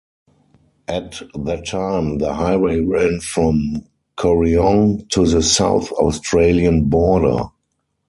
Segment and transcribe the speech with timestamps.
[0.87, 3.85] At that time, the highway ran from
[4.17, 7.49] Corryong to the South Australian border.